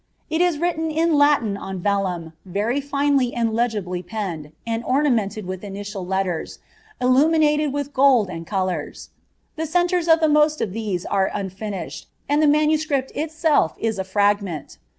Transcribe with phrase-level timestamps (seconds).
[0.31, 5.63] li is written in Latin on vellum, very finely and legibly praaed^ and ornamented with
[5.63, 6.57] initial letters,
[6.99, 9.09] illuminated with gold and eokturs;
[9.57, 13.99] the centres of the most of these are aafinished, and the manu ■lipl ilMlf is
[13.99, 14.77] a fragmenl.